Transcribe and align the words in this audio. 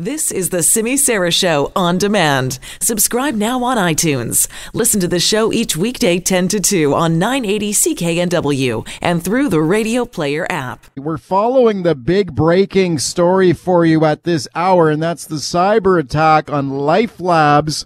This 0.00 0.30
is 0.30 0.50
the 0.50 0.62
Simi 0.62 0.96
Sara 0.96 1.32
Show 1.32 1.72
on 1.74 1.98
demand. 1.98 2.60
Subscribe 2.80 3.34
now 3.34 3.64
on 3.64 3.76
iTunes. 3.76 4.46
Listen 4.72 5.00
to 5.00 5.08
the 5.08 5.18
show 5.18 5.52
each 5.52 5.76
weekday 5.76 6.20
10 6.20 6.46
to 6.46 6.60
2 6.60 6.94
on 6.94 7.18
980 7.18 7.72
CKNW 7.72 8.88
and 9.02 9.24
through 9.24 9.48
the 9.48 9.60
Radio 9.60 10.04
Player 10.04 10.46
app. 10.48 10.86
We're 10.96 11.18
following 11.18 11.82
the 11.82 11.96
big 11.96 12.36
breaking 12.36 13.00
story 13.00 13.52
for 13.52 13.84
you 13.84 14.04
at 14.04 14.22
this 14.22 14.46
hour, 14.54 14.88
and 14.88 15.02
that's 15.02 15.26
the 15.26 15.34
cyber 15.34 15.98
attack 15.98 16.48
on 16.48 16.70
Life 16.70 17.18
Labs. 17.18 17.84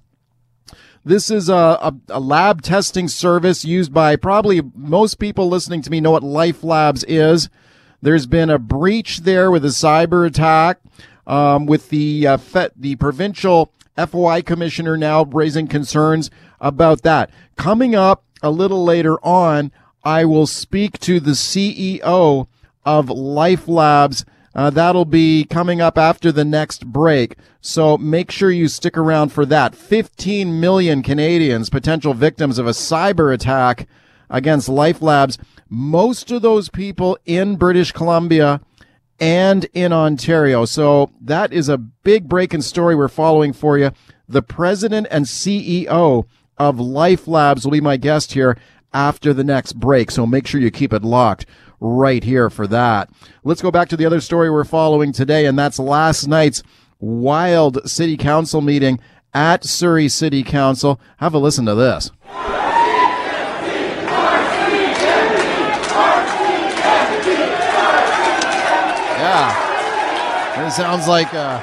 This 1.07 1.31
is 1.31 1.49
a, 1.49 1.55
a, 1.55 1.95
a, 2.11 2.21
lab 2.21 2.61
testing 2.61 3.09
service 3.09 3.65
used 3.65 3.95
by 3.95 4.17
probably 4.17 4.61
most 4.75 5.19
people 5.19 5.49
listening 5.49 5.81
to 5.81 5.91
me 5.91 6.03
know 6.03 6.11
what 6.11 6.23
Life 6.23 6.63
Labs 6.63 7.05
is. 7.05 7.49
There's 8.03 8.27
been 8.27 8.51
a 8.51 8.59
breach 8.59 9.21
there 9.21 9.51
with 9.51 9.65
a 9.65 9.69
cyber 9.69 10.27
attack 10.27 10.79
um, 11.27 11.67
with 11.67 11.89
the 11.91 12.27
uh, 12.27 12.37
FET, 12.37 12.73
the 12.77 12.97
provincial 12.97 13.73
FOI 13.97 14.43
commissioner 14.43 14.97
now 14.97 15.25
raising 15.25 15.67
concerns 15.67 16.31
about 16.61 17.03
that. 17.03 17.31
Coming 17.57 17.95
up 17.95 18.25
a 18.43 18.51
little 18.51 18.85
later 18.85 19.19
on, 19.25 19.73
I 20.05 20.25
will 20.25 20.47
speak 20.47 20.99
to 21.01 21.21
the 21.21 21.33
CEO 21.33 22.47
of 22.85 23.11
Life 23.11 23.69
Labs. 23.69 24.25
Uh, 24.55 24.71
that'll 24.71 25.05
be 25.05 25.45
coming 25.45 25.81
up 25.81 25.97
after 25.97 26.33
the 26.33 26.45
next 26.45 26.87
break. 26.87 27.37
So 27.61 27.97
make 27.97 28.31
sure 28.31 28.51
you 28.51 28.69
stick 28.69 28.99
around 28.99 29.31
for 29.31 29.47
that. 29.47 29.75
15 29.75 30.61
million 30.61 31.03
Canadians, 31.03 31.71
potential 31.71 32.13
victims 32.13 32.59
of 32.59 32.67
a 32.67 32.71
cyber 32.71 33.33
attack 33.33 33.89
against 34.29 34.69
Life 34.69 35.01
Labs. 35.01 35.39
Most 35.69 36.31
of 36.31 36.43
those 36.43 36.69
people 36.69 37.17
in 37.25 37.57
British 37.57 37.93
Columbia 37.93 38.61
and 39.23 39.67
in 39.73 39.93
Ontario. 39.93 40.65
So 40.65 41.13
that 41.21 41.53
is 41.53 41.69
a 41.69 41.79
big 41.79 42.29
breaking 42.29 42.63
story 42.63 42.97
we're 42.97 43.07
following 43.07 43.53
for 43.53 43.79
you. 43.79 43.93
The 44.29 44.43
president 44.43 45.07
and 45.13 45.27
CEO 45.27 46.25
of 46.59 46.81
Life 46.81 47.29
Labs 47.29 47.65
will 47.65 47.71
be 47.71 47.81
my 47.81 47.97
guest 47.97 48.33
here 48.33 48.59
after 48.93 49.33
the 49.33 49.45
next 49.45 49.75
break. 49.75 50.11
So 50.11 50.27
make 50.27 50.49
sure 50.49 50.61
you 50.61 50.73
keep 50.73 50.93
it 50.93 51.05
locked 51.05 51.47
right 51.79 52.25
here 52.25 52.51
for 52.51 52.67
that. 52.67 53.11
Let's 53.45 53.63
go 53.63 53.71
back 53.71 53.89
to 53.91 53.97
the 53.97 54.07
other 54.07 54.21
story 54.21 54.51
we're 54.51 54.65
following 54.65 55.13
today, 55.13 55.47
and 55.47 55.57
that's 55.57 55.79
last 55.79 56.27
night's 56.27 56.65
wild 56.99 57.89
city 57.89 58.17
council 58.17 58.61
meeting 58.61 58.99
at 59.33 59.65
Surrey 59.65 60.09
City 60.09 60.43
Council. 60.43 61.01
Have 61.19 61.33
a 61.33 61.39
listen 61.39 61.65
to 61.67 61.77
this. 61.77 62.11
Yeah. 69.23 70.67
It 70.67 70.71
sounds 70.73 71.07
like 71.07 71.33
a 71.33 71.63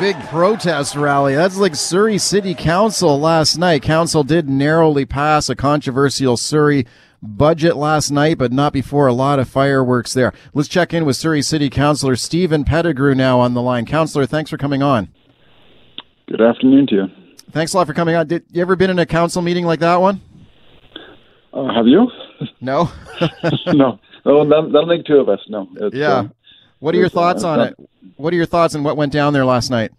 big 0.00 0.18
protest 0.26 0.96
rally. 0.96 1.34
That's 1.36 1.56
like 1.56 1.76
Surrey 1.76 2.18
City 2.18 2.54
Council 2.54 3.18
last 3.18 3.56
night. 3.56 3.82
Council 3.82 4.24
did 4.24 4.48
narrowly 4.48 5.04
pass 5.06 5.48
a 5.48 5.54
controversial 5.54 6.36
Surrey 6.36 6.84
budget 7.22 7.76
last 7.76 8.10
night, 8.10 8.38
but 8.38 8.52
not 8.52 8.72
before 8.72 9.06
a 9.06 9.12
lot 9.12 9.38
of 9.38 9.48
fireworks 9.48 10.12
there. 10.12 10.32
Let's 10.52 10.68
check 10.68 10.92
in 10.92 11.04
with 11.04 11.16
Surrey 11.16 11.42
City 11.42 11.70
Councilor 11.70 12.16
Stephen 12.16 12.64
Pettigrew 12.64 13.14
now 13.14 13.38
on 13.38 13.54
the 13.54 13.62
line. 13.62 13.86
Councilor, 13.86 14.26
thanks 14.26 14.50
for 14.50 14.58
coming 14.58 14.82
on. 14.82 15.08
Good 16.26 16.40
afternoon 16.40 16.88
to 16.88 16.94
you. 16.94 17.04
Thanks 17.52 17.72
a 17.72 17.76
lot 17.76 17.86
for 17.86 17.94
coming 17.94 18.16
on. 18.16 18.26
Did 18.26 18.44
you 18.50 18.60
ever 18.62 18.74
been 18.74 18.90
in 18.90 18.98
a 18.98 19.06
council 19.06 19.42
meeting 19.42 19.64
like 19.64 19.80
that 19.80 20.00
one? 20.00 20.20
Uh, 21.52 21.72
have 21.72 21.86
you? 21.86 22.08
No. 22.60 22.90
no. 23.68 24.00
Oh, 24.26 24.42
not 24.42 24.88
like 24.88 25.04
two 25.04 25.18
of 25.18 25.28
us. 25.28 25.38
No. 25.48 25.68
It's, 25.76 25.94
yeah. 25.94 26.08
Uh, 26.08 26.28
what 26.78 26.94
are 26.94 26.98
your 26.98 27.08
thoughts 27.08 27.44
on 27.44 27.60
it? 27.60 27.76
What 28.16 28.32
are 28.32 28.36
your 28.36 28.46
thoughts 28.46 28.74
on 28.74 28.82
what 28.84 28.96
went 28.96 29.12
down 29.12 29.32
there 29.32 29.44
last 29.44 29.70
night? 29.70 29.92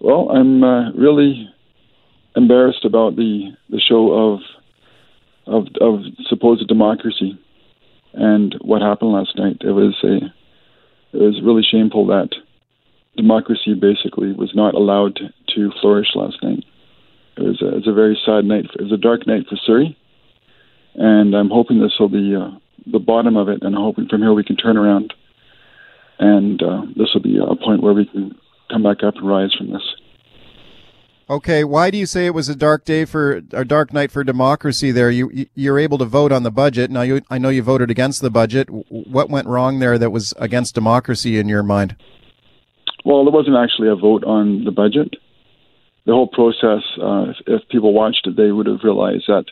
Well, 0.00 0.28
I'm 0.30 0.62
uh, 0.62 0.92
really 0.92 1.48
embarrassed 2.36 2.84
about 2.84 3.16
the 3.16 3.56
the 3.70 3.80
show 3.80 4.12
of 4.12 4.40
of 5.46 5.66
of 5.80 6.00
supposed 6.28 6.66
democracy 6.68 7.38
and 8.12 8.54
what 8.60 8.82
happened 8.82 9.12
last 9.12 9.36
night. 9.36 9.58
It 9.62 9.72
was 9.72 9.94
a 10.04 10.16
it 11.16 11.20
was 11.20 11.40
really 11.42 11.62
shameful 11.68 12.06
that 12.06 12.30
democracy 13.16 13.74
basically 13.74 14.32
was 14.32 14.52
not 14.54 14.74
allowed 14.74 15.18
to 15.54 15.72
flourish 15.80 16.08
last 16.14 16.36
night. 16.42 16.64
It 17.36 17.42
was 17.42 17.62
a, 17.62 17.68
it 17.68 17.74
was 17.74 17.88
a 17.88 17.92
very 17.92 18.18
sad 18.24 18.44
night. 18.44 18.66
It 18.78 18.82
was 18.82 18.92
a 18.92 18.96
dark 18.96 19.26
night 19.26 19.46
for 19.48 19.56
Surrey, 19.56 19.96
and 20.94 21.34
I'm 21.34 21.50
hoping 21.50 21.80
this 21.80 21.98
will 21.98 22.08
be 22.08 22.34
uh, 22.34 22.50
the 22.90 22.98
bottom 22.98 23.36
of 23.36 23.48
it, 23.48 23.62
and 23.62 23.74
hoping 23.74 24.08
from 24.08 24.22
here 24.22 24.32
we 24.32 24.44
can 24.44 24.56
turn 24.56 24.76
around, 24.76 25.12
and 26.18 26.62
uh, 26.62 26.82
this 26.96 27.08
will 27.14 27.22
be 27.22 27.38
a 27.38 27.56
point 27.56 27.82
where 27.82 27.92
we 27.92 28.06
can 28.06 28.36
come 28.70 28.82
back 28.82 29.02
up 29.02 29.16
and 29.16 29.28
rise 29.28 29.52
from 29.56 29.72
this. 29.72 29.82
Okay, 31.28 31.64
why 31.64 31.90
do 31.90 31.98
you 31.98 32.06
say 32.06 32.26
it 32.26 32.34
was 32.34 32.48
a 32.48 32.54
dark 32.54 32.84
day 32.84 33.04
for 33.04 33.42
a 33.52 33.64
dark 33.64 33.92
night 33.92 34.12
for 34.12 34.22
democracy? 34.22 34.92
There, 34.92 35.10
you 35.10 35.46
you're 35.56 35.78
able 35.78 35.98
to 35.98 36.04
vote 36.04 36.30
on 36.30 36.44
the 36.44 36.52
budget. 36.52 36.88
Now, 36.88 37.02
you, 37.02 37.20
I 37.28 37.38
know 37.38 37.48
you 37.48 37.64
voted 37.64 37.90
against 37.90 38.22
the 38.22 38.30
budget. 38.30 38.68
What 38.70 39.28
went 39.28 39.48
wrong 39.48 39.80
there 39.80 39.98
that 39.98 40.10
was 40.10 40.32
against 40.38 40.76
democracy 40.76 41.36
in 41.36 41.48
your 41.48 41.64
mind? 41.64 41.96
Well, 43.04 43.24
there 43.24 43.32
wasn't 43.32 43.56
actually 43.56 43.88
a 43.88 43.96
vote 43.96 44.22
on 44.22 44.64
the 44.64 44.70
budget. 44.70 45.14
The 46.06 46.12
whole 46.12 46.28
process, 46.28 46.84
uh, 47.02 47.30
if, 47.30 47.36
if 47.48 47.68
people 47.70 47.92
watched 47.92 48.28
it, 48.28 48.36
they 48.36 48.52
would 48.52 48.66
have 48.66 48.84
realized 48.84 49.24
that 49.26 49.46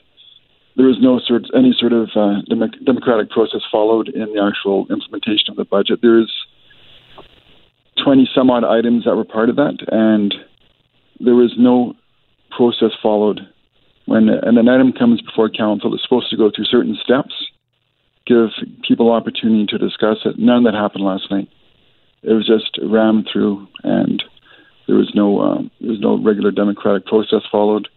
there 0.76 0.86
was 0.86 0.98
no 1.00 1.20
sort 1.20 1.44
any 1.54 1.74
sort 1.78 1.92
of 1.92 2.10
uh, 2.16 2.42
democratic 2.84 3.30
process 3.30 3.60
followed 3.70 4.08
in 4.08 4.32
the 4.32 4.42
actual 4.42 4.86
implementation 4.90 5.50
of 5.50 5.56
the 5.56 5.64
budget. 5.64 6.00
There's 6.02 6.32
20 8.02 8.28
some 8.34 8.50
odd 8.50 8.64
items 8.64 9.04
that 9.04 9.14
were 9.14 9.24
part 9.24 9.48
of 9.48 9.56
that, 9.56 9.78
and 9.88 10.34
there 11.20 11.34
was 11.34 11.54
no 11.56 11.94
process 12.50 12.90
followed. 13.00 13.40
When 14.06 14.28
and 14.28 14.58
an 14.58 14.68
item 14.68 14.92
comes 14.92 15.22
before 15.22 15.48
council, 15.48 15.94
it's 15.94 16.02
supposed 16.02 16.30
to 16.30 16.36
go 16.36 16.50
through 16.54 16.66
certain 16.66 16.98
steps, 17.02 17.32
give 18.26 18.48
people 18.86 19.12
opportunity 19.12 19.66
to 19.66 19.78
discuss 19.78 20.18
it. 20.24 20.38
None 20.38 20.58
of 20.58 20.64
that 20.64 20.78
happened 20.78 21.04
last 21.04 21.30
night. 21.30 21.48
It 22.22 22.32
was 22.32 22.46
just 22.46 22.78
rammed 22.82 23.28
through, 23.32 23.66
and 23.84 24.22
there 24.86 24.96
was 24.96 25.12
no 25.14 25.40
uh, 25.40 25.62
there 25.80 25.90
was 25.90 26.00
no 26.00 26.18
regular 26.20 26.50
democratic 26.50 27.06
process 27.06 27.42
followed. 27.50 27.88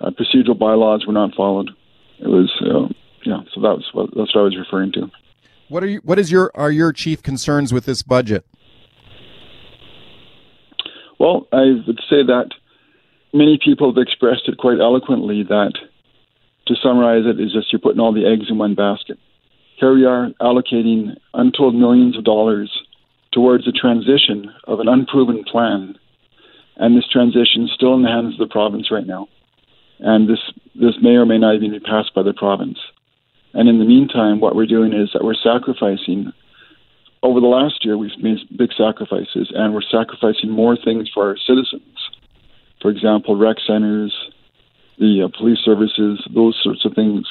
Uh, 0.00 0.10
procedural 0.10 0.58
bylaws 0.58 1.04
were 1.04 1.12
not 1.12 1.34
followed 1.34 1.70
it 2.22 2.28
was 2.28 2.50
uh, 2.62 2.92
yeah. 3.24 3.40
So 3.52 3.60
that 3.60 3.76
was 3.76 3.88
what, 3.92 4.10
that's 4.16 4.34
what 4.34 4.42
I 4.42 4.44
was 4.44 4.56
referring 4.56 4.92
to. 4.92 5.10
What 5.68 5.82
are 5.82 5.88
you? 5.88 6.00
What 6.04 6.18
is 6.18 6.30
your 6.30 6.50
are 6.54 6.70
your 6.70 6.92
chief 6.92 7.22
concerns 7.22 7.72
with 7.72 7.84
this 7.84 8.02
budget? 8.02 8.46
Well, 11.18 11.46
I 11.52 11.82
would 11.86 12.00
say 12.10 12.22
that 12.26 12.50
many 13.32 13.58
people 13.62 13.92
have 13.92 14.00
expressed 14.00 14.42
it 14.46 14.58
quite 14.58 14.78
eloquently. 14.80 15.42
That 15.42 15.72
to 16.66 16.74
summarize 16.80 17.24
it 17.26 17.40
is 17.40 17.52
just 17.52 17.72
you're 17.72 17.80
putting 17.80 18.00
all 18.00 18.12
the 18.12 18.26
eggs 18.26 18.46
in 18.48 18.58
one 18.58 18.74
basket. 18.74 19.18
Here 19.76 19.94
we 19.94 20.04
are 20.04 20.30
allocating 20.40 21.16
untold 21.34 21.74
millions 21.74 22.16
of 22.16 22.24
dollars 22.24 22.70
towards 23.32 23.66
a 23.66 23.72
transition 23.72 24.52
of 24.64 24.78
an 24.78 24.86
unproven 24.86 25.42
plan, 25.42 25.96
and 26.76 26.96
this 26.96 27.08
transition 27.10 27.64
is 27.64 27.72
still 27.74 27.94
in 27.94 28.02
the 28.02 28.08
hands 28.08 28.34
of 28.34 28.48
the 28.48 28.52
province 28.52 28.90
right 28.92 29.06
now 29.06 29.26
and 30.02 30.28
this 30.28 30.40
this 30.74 30.96
may 31.00 31.16
or 31.16 31.24
may 31.24 31.38
not 31.38 31.54
even 31.54 31.70
be 31.70 31.80
passed 31.80 32.14
by 32.14 32.22
the 32.22 32.34
province. 32.34 32.78
And 33.54 33.68
in 33.68 33.78
the 33.78 33.84
meantime, 33.84 34.40
what 34.40 34.56
we're 34.56 34.66
doing 34.66 34.92
is 34.92 35.10
that 35.12 35.24
we're 35.24 35.34
sacrificing. 35.34 36.32
Over 37.22 37.38
the 37.38 37.46
last 37.46 37.84
year, 37.84 37.96
we've 37.96 38.10
made 38.18 38.38
big 38.56 38.70
sacrifices, 38.76 39.52
and 39.54 39.72
we're 39.72 39.82
sacrificing 39.82 40.50
more 40.50 40.76
things 40.76 41.08
for 41.12 41.28
our 41.28 41.36
citizens. 41.36 41.96
For 42.80 42.90
example, 42.90 43.36
rec 43.36 43.58
centers, 43.64 44.12
the 44.98 45.22
uh, 45.24 45.38
police 45.38 45.60
services, 45.64 46.26
those 46.34 46.58
sorts 46.62 46.84
of 46.84 46.94
things, 46.94 47.26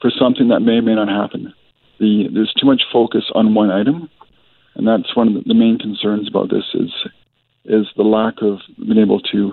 for 0.00 0.10
something 0.10 0.48
that 0.48 0.60
may 0.60 0.74
or 0.74 0.82
may 0.82 0.94
not 0.94 1.08
happen. 1.08 1.52
The, 1.98 2.28
there's 2.32 2.54
too 2.60 2.66
much 2.66 2.82
focus 2.92 3.24
on 3.34 3.54
one 3.54 3.70
item, 3.70 4.08
and 4.76 4.86
that's 4.86 5.16
one 5.16 5.28
of 5.34 5.44
the, 5.44 5.54
main 5.54 5.78
concerns 5.78 6.28
about 6.28 6.50
this 6.50 6.64
is 6.74 6.92
is 7.64 7.86
the 7.96 8.04
lack 8.04 8.34
of 8.42 8.60
being 8.78 8.98
able 8.98 9.18
to 9.18 9.52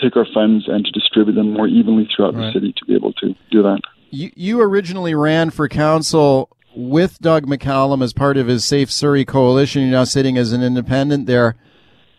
take 0.00 0.16
our 0.16 0.26
funds 0.32 0.66
and 0.68 0.84
to 0.84 0.90
distribute 0.90 1.34
them 1.34 1.52
more 1.52 1.66
evenly 1.66 2.08
throughout 2.14 2.34
right. 2.34 2.46
the 2.46 2.52
city 2.52 2.74
to 2.76 2.84
be 2.84 2.94
able 2.94 3.12
to 3.14 3.34
do 3.50 3.62
that. 3.62 3.80
You, 4.10 4.30
you 4.34 4.60
originally 4.60 5.14
ran 5.14 5.50
for 5.50 5.68
council 5.68 6.50
with 6.74 7.18
Doug 7.18 7.46
McCallum 7.46 8.02
as 8.02 8.12
part 8.12 8.36
of 8.36 8.46
his 8.46 8.64
Safe 8.64 8.90
Surrey 8.90 9.24
coalition. 9.24 9.82
You're 9.82 9.90
now 9.90 10.04
sitting 10.04 10.38
as 10.38 10.52
an 10.52 10.62
independent 10.62 11.26
there. 11.26 11.56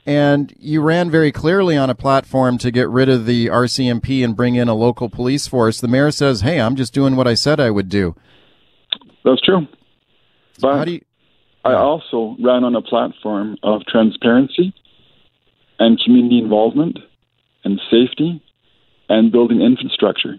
And 0.05 0.53
you 0.57 0.81
ran 0.81 1.11
very 1.11 1.31
clearly 1.31 1.77
on 1.77 1.89
a 1.89 1.95
platform 1.95 2.57
to 2.59 2.71
get 2.71 2.89
rid 2.89 3.09
of 3.09 3.25
the 3.25 3.47
RCMP 3.47 4.23
and 4.23 4.35
bring 4.35 4.55
in 4.55 4.67
a 4.67 4.73
local 4.73 5.09
police 5.09 5.47
force. 5.47 5.79
The 5.79 5.87
mayor 5.87 6.09
says, 6.09 6.41
hey, 6.41 6.59
I'm 6.59 6.75
just 6.75 6.93
doing 6.93 7.15
what 7.15 7.27
I 7.27 7.35
said 7.35 7.59
I 7.59 7.69
would 7.69 7.89
do. 7.89 8.15
That's 9.23 9.41
true. 9.41 9.67
But 10.59 10.77
How 10.77 10.85
do 10.85 10.91
you, 10.93 11.01
I 11.63 11.73
also 11.73 12.35
ran 12.41 12.63
on 12.63 12.75
a 12.75 12.81
platform 12.81 13.57
of 13.63 13.85
transparency 13.85 14.73
and 15.77 15.99
community 16.03 16.39
involvement 16.39 16.97
and 17.63 17.81
safety 17.89 18.41
and 19.07 19.31
building 19.31 19.61
infrastructure. 19.61 20.35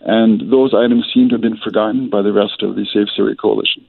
And 0.00 0.50
those 0.50 0.74
items 0.74 1.10
seem 1.12 1.28
to 1.28 1.34
have 1.34 1.42
been 1.42 1.58
forgotten 1.62 2.08
by 2.08 2.22
the 2.22 2.32
rest 2.32 2.62
of 2.62 2.74
the 2.74 2.86
Safe 2.86 3.08
Surrey 3.14 3.36
Coalition. 3.36 3.84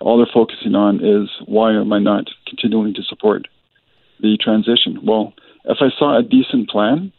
All 0.00 0.16
they're 0.16 0.26
focusing 0.32 0.74
on 0.74 1.04
is 1.04 1.28
why 1.46 1.72
am 1.72 1.92
I 1.92 1.98
not 1.98 2.28
continuing 2.46 2.94
to 2.94 3.02
support 3.02 3.46
the 4.20 4.36
transition. 4.40 5.00
Well, 5.04 5.32
if 5.64 5.78
I 5.80 5.88
saw 5.98 6.18
a 6.18 6.22
decent 6.22 6.68
plan, 6.68 7.12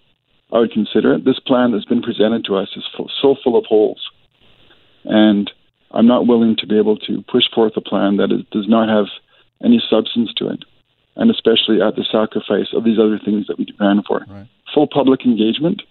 I 0.52 0.60
would 0.60 0.72
consider 0.72 1.13
it. 1.13 1.25
This 1.25 1.40
plan 1.40 1.72
that's 1.72 1.86
been 1.86 2.02
presented 2.02 2.45
to 2.45 2.56
us 2.56 2.69
is 2.75 2.84
full, 2.95 3.10
so 3.22 3.36
full 3.44 3.57
of 3.57 3.66
holes. 3.66 4.02
And 5.06 5.50
I'm 5.92 6.07
not 6.07 6.28
willing 6.28 6.56
to 6.57 6.68
be 6.68 6.78
able 6.78 6.98
to 6.98 7.24
push 7.31 7.44
forth 7.54 7.74
a 7.78 7.81
plan 7.81 8.18
that 8.18 8.31
is, 8.31 8.42
does 8.52 8.68
not 8.68 8.90
have 8.90 9.06
any 9.63 9.81
substance 9.90 10.34
to 10.38 10.50
it, 10.50 10.66
and 11.19 11.30
especially 11.30 11.81
at 11.81 11.95
the 11.95 12.06
sacrifice 12.10 12.71
of 12.74 12.86
these 12.86 12.98
other 12.98 13.19
things 13.19 13.45
that 13.48 13.60
we 13.60 13.68
ran 13.77 14.01
for. 14.07 14.25
Right. 14.27 14.48
Full 14.74 14.88
public 14.88 15.25
engagement. 15.25 15.83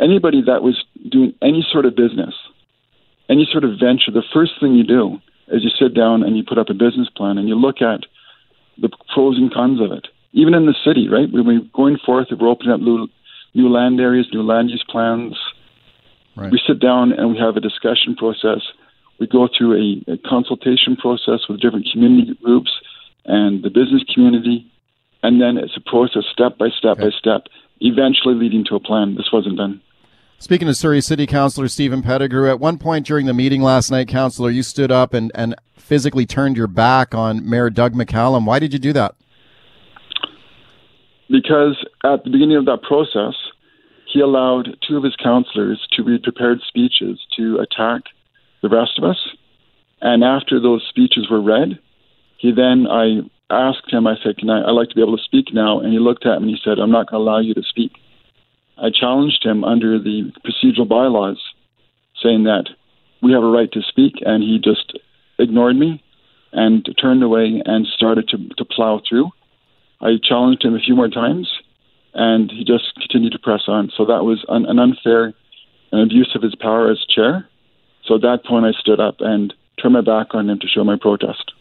Anybody 0.00 0.42
that 0.46 0.62
was 0.62 0.82
doing 1.08 1.34
any 1.42 1.64
sort 1.70 1.84
of 1.84 1.94
business, 1.94 2.34
any 3.28 3.46
sort 3.52 3.62
of 3.62 3.78
venture, 3.78 4.10
the 4.10 4.24
first 4.32 4.52
thing 4.58 4.74
you 4.74 4.82
do 4.82 5.20
is 5.48 5.62
you 5.62 5.70
sit 5.78 5.94
down 5.94 6.22
and 6.22 6.36
you 6.36 6.42
put 6.42 6.58
up 6.58 6.70
a 6.70 6.74
business 6.74 7.08
plan 7.14 7.36
and 7.36 7.46
you 7.46 7.54
look 7.54 7.82
at 7.82 8.00
the 8.80 8.88
pros 9.12 9.36
and 9.36 9.52
cons 9.52 9.80
of 9.80 9.92
it. 9.92 10.08
Even 10.32 10.54
in 10.54 10.64
the 10.64 10.74
city, 10.82 11.08
right? 11.08 11.30
When 11.30 11.46
we're 11.46 11.68
going 11.74 11.98
forth, 12.04 12.28
we're 12.32 12.48
opening 12.48 12.72
up 12.72 12.80
new, 12.80 13.06
new 13.52 13.68
land 13.68 14.00
areas, 14.00 14.26
new 14.32 14.42
land 14.42 14.70
use 14.70 14.84
plans. 14.88 15.36
Right. 16.36 16.50
We 16.50 16.58
sit 16.66 16.80
down 16.80 17.12
and 17.12 17.30
we 17.30 17.38
have 17.38 17.56
a 17.56 17.60
discussion 17.60 18.16
process. 18.16 18.62
We 19.20 19.28
go 19.28 19.46
through 19.46 19.76
a, 20.08 20.12
a 20.14 20.18
consultation 20.26 20.96
process 20.96 21.46
with 21.48 21.60
different 21.60 21.86
community 21.92 22.34
groups 22.42 22.72
and 23.44 23.62
the 23.62 23.70
business 23.70 24.02
community, 24.12 24.70
and 25.22 25.40
then 25.40 25.56
it's 25.56 25.76
a 25.76 25.80
process, 25.80 26.24
step 26.32 26.58
by 26.58 26.68
step 26.76 26.98
okay. 26.98 27.04
by 27.04 27.10
step, 27.18 27.42
eventually 27.80 28.34
leading 28.34 28.64
to 28.66 28.74
a 28.74 28.80
plan. 28.80 29.14
This 29.14 29.30
wasn't 29.32 29.56
done. 29.56 29.80
Speaking 30.38 30.66
to 30.66 30.74
Surrey 30.74 31.00
City 31.00 31.26
Councillor 31.26 31.68
Stephen 31.68 32.02
Pettigrew, 32.02 32.50
at 32.50 32.60
one 32.60 32.78
point 32.78 33.06
during 33.06 33.26
the 33.26 33.34
meeting 33.34 33.62
last 33.62 33.90
night, 33.90 34.08
Councillor, 34.08 34.50
you 34.50 34.62
stood 34.62 34.90
up 34.90 35.14
and, 35.14 35.30
and 35.34 35.54
physically 35.76 36.26
turned 36.26 36.56
your 36.56 36.66
back 36.66 37.14
on 37.14 37.48
Mayor 37.48 37.70
Doug 37.70 37.94
McCallum. 37.94 38.44
Why 38.44 38.58
did 38.58 38.72
you 38.72 38.78
do 38.78 38.92
that? 38.92 39.14
Because 41.30 41.82
at 42.04 42.24
the 42.24 42.30
beginning 42.30 42.56
of 42.56 42.66
that 42.66 42.82
process, 42.82 43.34
he 44.12 44.20
allowed 44.20 44.76
two 44.86 44.96
of 44.96 45.04
his 45.04 45.16
councillors 45.16 45.86
to 45.92 46.02
read 46.02 46.22
prepared 46.22 46.60
speeches 46.66 47.18
to 47.36 47.58
attack 47.58 48.02
the 48.62 48.68
rest 48.68 48.98
of 48.98 49.04
us. 49.04 49.18
And 50.00 50.22
after 50.22 50.60
those 50.60 50.84
speeches 50.88 51.28
were 51.30 51.40
read, 51.40 51.78
he 52.44 52.52
then, 52.52 52.86
I 52.86 53.20
asked 53.48 53.90
him, 53.90 54.06
I 54.06 54.16
said, 54.22 54.36
Can 54.36 54.50
I, 54.50 54.68
I'd 54.68 54.72
like 54.72 54.90
to 54.90 54.94
be 54.94 55.00
able 55.00 55.16
to 55.16 55.22
speak 55.22 55.54
now. 55.54 55.80
And 55.80 55.94
he 55.94 55.98
looked 55.98 56.26
at 56.26 56.42
me 56.42 56.48
and 56.48 56.50
he 56.50 56.60
said, 56.62 56.78
I'm 56.78 56.90
not 56.90 57.08
going 57.08 57.18
to 57.18 57.24
allow 57.24 57.38
you 57.38 57.54
to 57.54 57.62
speak. 57.62 57.92
I 58.76 58.90
challenged 58.90 59.42
him 59.42 59.64
under 59.64 59.98
the 59.98 60.30
procedural 60.44 60.86
bylaws, 60.86 61.40
saying 62.22 62.44
that 62.44 62.68
we 63.22 63.32
have 63.32 63.42
a 63.42 63.50
right 63.50 63.72
to 63.72 63.80
speak, 63.80 64.16
and 64.20 64.42
he 64.42 64.60
just 64.62 64.92
ignored 65.38 65.76
me 65.76 66.04
and 66.52 66.86
turned 67.00 67.22
away 67.22 67.62
and 67.64 67.86
started 67.86 68.28
to, 68.28 68.36
to 68.58 68.64
plow 68.66 69.00
through. 69.08 69.30
I 70.02 70.16
challenged 70.22 70.66
him 70.66 70.74
a 70.74 70.80
few 70.80 70.94
more 70.94 71.08
times, 71.08 71.48
and 72.12 72.50
he 72.50 72.62
just 72.62 72.94
continued 73.00 73.32
to 73.32 73.38
press 73.38 73.62
on. 73.68 73.90
So 73.96 74.04
that 74.04 74.24
was 74.24 74.44
an, 74.48 74.66
an 74.66 74.78
unfair 74.78 75.32
and 75.92 76.02
abuse 76.02 76.30
of 76.34 76.42
his 76.42 76.54
power 76.56 76.90
as 76.90 77.02
chair. 77.08 77.48
So 78.04 78.16
at 78.16 78.20
that 78.20 78.44
point, 78.44 78.66
I 78.66 78.78
stood 78.78 79.00
up 79.00 79.16
and 79.20 79.54
turned 79.80 79.94
my 79.94 80.02
back 80.02 80.34
on 80.34 80.50
him 80.50 80.58
to 80.58 80.68
show 80.68 80.84
my 80.84 80.98
protest. 81.00 81.53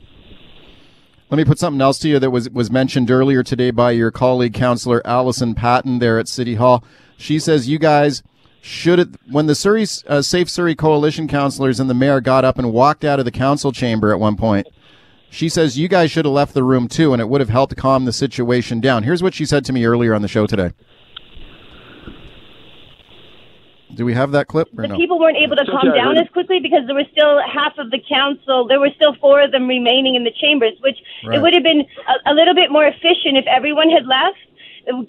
Let 1.33 1.38
me 1.38 1.45
put 1.45 1.57
something 1.57 1.81
else 1.81 1.97
to 1.97 2.07
you 2.07 2.19
that 2.19 2.30
was 2.30 2.47
was 2.51 2.69
mentioned 2.69 3.09
earlier 3.09 3.41
today 3.41 3.71
by 3.71 3.89
your 3.89 4.12
colleague, 4.12 4.53
Councillor 4.53 5.01
Allison 5.03 5.56
Patton, 5.56 5.97
there 5.97 6.19
at 6.19 6.27
City 6.27 6.53
Hall. 6.53 6.83
She 7.18 7.39
says 7.39 7.68
you 7.68 7.80
guys 7.80 8.21
should 8.62 9.00
it, 9.00 9.09
when 9.31 9.47
the 9.47 9.56
Surrey 9.56 9.88
uh, 10.07 10.21
Safe 10.21 10.47
Surrey 10.47 10.75
Coalition 10.75 11.27
councillors 11.27 11.80
and 11.80 11.89
the 11.89 11.95
mayor 11.95 12.21
got 12.21 12.45
up 12.45 12.59
and 12.59 12.71
walked 12.71 13.03
out 13.03 13.18
of 13.18 13.25
the 13.25 13.31
council 13.31 13.71
chamber 13.71 14.13
at 14.13 14.19
one 14.19 14.35
point. 14.35 14.68
She 15.31 15.50
says 15.50 15.75
you 15.75 15.88
guys 15.88 16.12
should 16.12 16.25
have 16.25 16.33
left 16.35 16.53
the 16.53 16.63
room 16.63 16.88
too, 16.88 17.13
and 17.13 17.19
it 17.19 17.27
would 17.27 17.41
have 17.41 17.50
helped 17.50 17.75
calm 17.77 18.06
the 18.06 18.13
situation 18.13 18.79
down. 18.79 19.01
Here's 19.01 19.24
what 19.24 19.33
she 19.33 19.47
said 19.47 19.65
to 19.65 19.74
me 19.74 19.86
earlier 19.86 20.13
on 20.13 20.21
the 20.21 20.27
show 20.27 20.45
today. 20.45 20.69
Do 23.95 24.05
we 24.05 24.13
have 24.13 24.31
that 24.31 24.47
clip? 24.47 24.69
the 24.73 24.87
no? 24.87 24.97
people 24.97 25.19
weren't 25.19 25.37
able 25.37 25.55
to 25.55 25.65
calm 25.65 25.93
down 25.93 26.17
as 26.17 26.27
quickly 26.29 26.59
because 26.59 26.85
there 26.87 26.95
was 26.95 27.05
still 27.11 27.39
half 27.45 27.77
of 27.77 27.91
the 27.91 28.01
council. 28.01 28.67
There 28.67 28.79
were 28.79 28.89
still 28.95 29.15
four 29.21 29.41
of 29.41 29.51
them 29.51 29.67
remaining 29.67 30.15
in 30.15 30.23
the 30.23 30.33
chambers, 30.33 30.73
which 30.81 30.97
right. 31.25 31.37
it 31.37 31.41
would 31.41 31.53
have 31.53 31.63
been 31.63 31.85
a, 31.85 32.31
a 32.31 32.33
little 32.33 32.55
bit 32.55 32.71
more 32.71 32.85
efficient 32.85 33.37
if 33.37 33.45
everyone 33.45 33.89
had 33.89 34.05
left, 34.05 34.41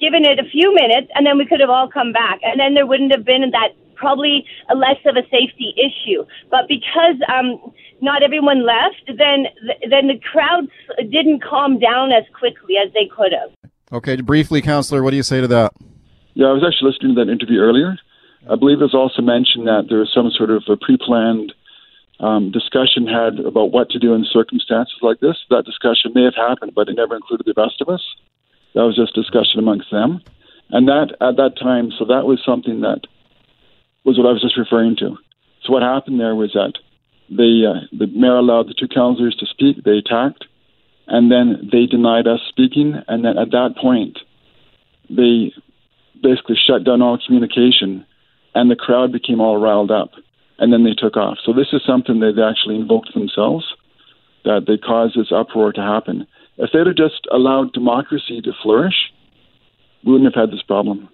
given 0.00 0.24
it 0.24 0.38
a 0.38 0.44
few 0.44 0.74
minutes, 0.74 1.08
and 1.14 1.26
then 1.26 1.38
we 1.38 1.46
could 1.46 1.60
have 1.60 1.70
all 1.70 1.88
come 1.88 2.12
back, 2.12 2.40
and 2.42 2.60
then 2.60 2.74
there 2.74 2.86
wouldn't 2.86 3.10
have 3.14 3.24
been 3.24 3.48
that 3.50 3.72
probably 3.94 4.44
a 4.70 4.74
less 4.74 5.00
of 5.06 5.16
a 5.16 5.22
safety 5.30 5.72
issue. 5.80 6.24
But 6.50 6.68
because 6.68 7.16
um, 7.32 7.72
not 8.00 8.22
everyone 8.22 8.66
left, 8.66 9.06
then 9.06 9.46
then 9.88 10.08
the 10.08 10.20
crowds 10.20 10.68
didn't 10.98 11.42
calm 11.42 11.78
down 11.78 12.12
as 12.12 12.24
quickly 12.38 12.74
as 12.84 12.92
they 12.92 13.08
could 13.08 13.32
have. 13.32 13.50
Okay, 13.92 14.20
briefly, 14.20 14.60
councillor, 14.60 15.02
what 15.02 15.10
do 15.10 15.16
you 15.16 15.22
say 15.22 15.40
to 15.40 15.48
that? 15.48 15.72
Yeah, 16.34 16.48
I 16.48 16.52
was 16.52 16.64
actually 16.66 16.90
listening 16.90 17.14
to 17.14 17.24
that 17.24 17.30
interview 17.30 17.60
earlier. 17.60 17.96
I 18.50 18.56
believe 18.56 18.80
it 18.80 18.90
was 18.92 18.94
also 18.94 19.22
mentioned 19.22 19.66
that 19.66 19.86
there 19.88 19.98
was 19.98 20.12
some 20.12 20.30
sort 20.30 20.50
of 20.50 20.64
a 20.68 20.76
pre-planned 20.76 21.54
um, 22.20 22.52
discussion 22.52 23.06
had 23.06 23.40
about 23.40 23.72
what 23.72 23.90
to 23.90 23.98
do 23.98 24.14
in 24.14 24.24
circumstances 24.28 24.98
like 25.00 25.20
this. 25.20 25.36
That 25.50 25.64
discussion 25.64 26.12
may 26.14 26.24
have 26.24 26.36
happened, 26.36 26.72
but 26.74 26.88
it 26.88 26.94
never 26.96 27.16
included 27.16 27.46
the 27.46 27.56
rest 27.56 27.80
of 27.80 27.88
us. 27.88 28.04
That 28.74 28.84
was 28.84 28.96
just 28.96 29.14
discussion 29.14 29.58
amongst 29.58 29.90
them, 29.90 30.20
and 30.70 30.88
that 30.88 31.16
at 31.20 31.36
that 31.36 31.56
time, 31.60 31.92
so 31.96 32.04
that 32.06 32.26
was 32.26 32.42
something 32.44 32.80
that 32.80 33.02
was 34.04 34.18
what 34.18 34.26
I 34.26 34.32
was 34.32 34.42
just 34.42 34.58
referring 34.58 34.96
to. 34.96 35.16
So 35.64 35.72
what 35.72 35.82
happened 35.82 36.20
there 36.20 36.34
was 36.34 36.52
that 36.52 36.74
the 37.30 37.70
uh, 37.70 37.86
the 37.96 38.06
mayor 38.08 38.36
allowed 38.36 38.68
the 38.68 38.74
two 38.74 38.88
councillors 38.88 39.36
to 39.36 39.46
speak. 39.46 39.82
They 39.84 39.98
attacked, 39.98 40.44
and 41.06 41.30
then 41.30 41.70
they 41.72 41.86
denied 41.86 42.26
us 42.26 42.40
speaking. 42.48 43.00
And 43.08 43.24
then 43.24 43.38
at 43.38 43.50
that 43.52 43.76
point, 43.80 44.18
they 45.08 45.54
basically 46.20 46.56
shut 46.56 46.84
down 46.84 47.00
all 47.00 47.18
communication 47.24 48.04
and 48.54 48.70
the 48.70 48.76
crowd 48.76 49.12
became 49.12 49.40
all 49.40 49.58
riled 49.58 49.90
up, 49.90 50.10
and 50.58 50.72
then 50.72 50.84
they 50.84 50.94
took 50.94 51.16
off. 51.16 51.38
So 51.44 51.52
this 51.52 51.68
is 51.72 51.82
something 51.86 52.20
they've 52.20 52.38
actually 52.38 52.76
invoked 52.76 53.12
themselves, 53.14 53.64
that 54.44 54.64
they 54.66 54.76
caused 54.76 55.18
this 55.18 55.32
uproar 55.32 55.72
to 55.72 55.80
happen. 55.80 56.26
If 56.58 56.70
they'd 56.72 56.86
have 56.86 56.96
just 56.96 57.26
allowed 57.32 57.72
democracy 57.72 58.40
to 58.42 58.52
flourish, 58.62 58.94
we 60.04 60.12
wouldn't 60.12 60.34
have 60.34 60.40
had 60.40 60.52
this 60.54 60.62
problem. 60.62 61.08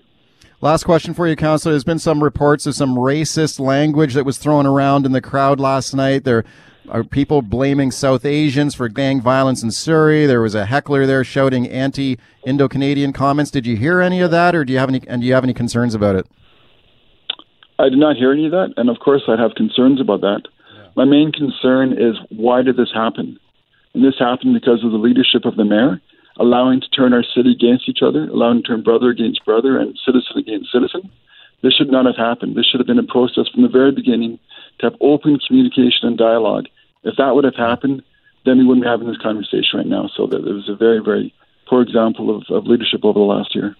Last 0.60 0.84
question 0.84 1.14
for 1.14 1.26
you, 1.26 1.36
Councillor. 1.36 1.72
There's 1.72 1.84
been 1.84 1.98
some 1.98 2.22
reports 2.22 2.66
of 2.66 2.74
some 2.74 2.96
racist 2.96 3.58
language 3.58 4.12
that 4.14 4.26
was 4.26 4.36
thrown 4.36 4.66
around 4.66 5.06
in 5.06 5.12
the 5.12 5.22
crowd 5.22 5.58
last 5.58 5.94
night. 5.94 6.24
There 6.24 6.44
are 6.90 7.02
people 7.02 7.40
blaming 7.40 7.90
South 7.90 8.26
Asians 8.26 8.74
for 8.74 8.88
gang 8.88 9.22
violence 9.22 9.62
in 9.62 9.70
Surrey. 9.70 10.26
There 10.26 10.42
was 10.42 10.54
a 10.54 10.66
heckler 10.66 11.06
there 11.06 11.24
shouting 11.24 11.68
anti-Indo-Canadian 11.68 13.14
comments. 13.14 13.50
Did 13.50 13.64
you 13.64 13.76
hear 13.76 14.00
any 14.00 14.20
of 14.20 14.30
that, 14.32 14.54
or 14.54 14.64
do 14.64 14.72
you 14.72 14.78
have 14.78 14.90
any? 14.90 15.00
And 15.06 15.22
do 15.22 15.28
you 15.28 15.32
have 15.32 15.44
any 15.44 15.54
concerns 15.54 15.94
about 15.94 16.16
it? 16.16 16.26
I 17.80 17.88
did 17.88 17.98
not 17.98 18.16
hear 18.16 18.30
any 18.30 18.44
of 18.44 18.52
that, 18.52 18.74
and 18.76 18.90
of 18.90 18.98
course, 18.98 19.22
I'd 19.26 19.38
have 19.38 19.54
concerns 19.54 20.00
about 20.00 20.20
that. 20.20 20.42
Yeah. 20.74 20.88
My 20.96 21.04
main 21.06 21.32
concern 21.32 21.94
is 21.94 22.16
why 22.28 22.60
did 22.60 22.76
this 22.76 22.92
happen? 22.92 23.38
And 23.94 24.04
this 24.04 24.18
happened 24.18 24.52
because 24.52 24.84
of 24.84 24.92
the 24.92 24.98
leadership 24.98 25.46
of 25.46 25.56
the 25.56 25.64
mayor, 25.64 26.00
allowing 26.38 26.82
to 26.82 26.90
turn 26.90 27.14
our 27.14 27.24
city 27.24 27.52
against 27.52 27.88
each 27.88 28.02
other, 28.02 28.24
allowing 28.28 28.62
to 28.62 28.68
turn 28.68 28.82
brother 28.82 29.08
against 29.08 29.44
brother 29.46 29.78
and 29.78 29.98
citizen 30.04 30.36
against 30.36 30.70
citizen. 30.70 31.10
This 31.62 31.72
should 31.72 31.90
not 31.90 32.04
have 32.04 32.16
happened. 32.16 32.54
This 32.54 32.66
should 32.66 32.80
have 32.80 32.86
been 32.86 32.98
a 32.98 33.02
process 33.02 33.48
from 33.48 33.62
the 33.62 33.68
very 33.68 33.92
beginning 33.92 34.38
to 34.78 34.86
have 34.86 34.96
open 35.00 35.38
communication 35.46 36.08
and 36.08 36.18
dialogue. 36.18 36.66
If 37.02 37.16
that 37.16 37.34
would 37.34 37.44
have 37.44 37.56
happened, 37.56 38.02
then 38.44 38.58
we 38.58 38.64
wouldn't 38.64 38.84
be 38.84 38.88
having 38.88 39.08
this 39.08 39.18
conversation 39.18 39.78
right 39.78 39.86
now. 39.86 40.10
So 40.16 40.26
that 40.26 40.46
it 40.46 40.52
was 40.52 40.68
a 40.68 40.76
very, 40.76 41.00
very 41.00 41.34
poor 41.66 41.80
example 41.80 42.36
of, 42.36 42.44
of 42.50 42.66
leadership 42.66 43.04
over 43.04 43.18
the 43.18 43.24
last 43.24 43.54
year. 43.54 43.76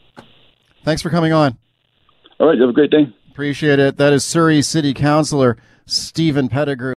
Thanks 0.85 1.02
for 1.02 1.11
coming 1.11 1.33
on. 1.33 1.57
All 2.38 2.47
right, 2.47 2.57
you 2.57 2.62
have 2.62 2.71
a 2.71 2.75
great 2.75 2.90
day. 2.90 3.07
Appreciate 3.30 3.78
it. 3.78 3.96
That 3.96 4.12
is 4.12 4.25
Surrey 4.25 4.60
City 4.60 4.92
Councilor 4.92 5.56
Stephen 5.87 6.49
Pettigrew. 6.49 6.88